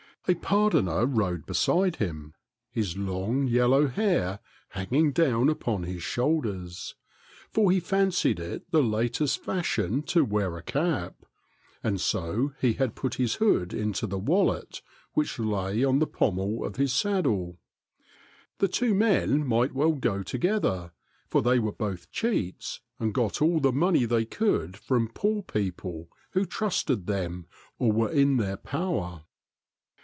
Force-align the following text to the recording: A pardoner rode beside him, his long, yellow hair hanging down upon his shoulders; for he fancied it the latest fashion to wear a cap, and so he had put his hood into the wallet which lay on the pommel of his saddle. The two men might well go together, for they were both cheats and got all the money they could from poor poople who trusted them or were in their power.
A 0.27 0.35
pardoner 0.35 1.05
rode 1.07 1.45
beside 1.47 1.95
him, 1.97 2.35
his 2.69 2.95
long, 2.95 3.47
yellow 3.47 3.87
hair 3.87 4.39
hanging 4.69 5.11
down 5.13 5.49
upon 5.49 5.81
his 5.83 6.03
shoulders; 6.03 6.93
for 7.49 7.69
he 7.71 7.79
fancied 7.79 8.39
it 8.39 8.69
the 8.71 8.83
latest 8.83 9.43
fashion 9.43 10.03
to 10.03 10.23
wear 10.23 10.55
a 10.57 10.61
cap, 10.63 11.25
and 11.83 11.99
so 11.99 12.53
he 12.61 12.73
had 12.73 12.93
put 12.95 13.15
his 13.15 13.35
hood 13.35 13.73
into 13.73 14.05
the 14.07 14.19
wallet 14.19 14.81
which 15.13 15.39
lay 15.39 15.83
on 15.83 15.97
the 15.99 16.07
pommel 16.07 16.63
of 16.65 16.75
his 16.75 16.93
saddle. 16.93 17.57
The 18.59 18.67
two 18.69 18.93
men 18.93 19.45
might 19.45 19.73
well 19.73 19.93
go 19.93 20.21
together, 20.21 20.91
for 21.29 21.41
they 21.41 21.57
were 21.57 21.73
both 21.73 22.11
cheats 22.11 22.79
and 22.99 23.11
got 23.13 23.41
all 23.41 23.59
the 23.59 23.73
money 23.73 24.05
they 24.05 24.25
could 24.25 24.77
from 24.77 25.07
poor 25.09 25.41
poople 25.41 26.07
who 26.33 26.45
trusted 26.45 27.07
them 27.07 27.47
or 27.79 27.91
were 27.91 28.11
in 28.11 28.37
their 28.37 28.57
power. 28.57 29.23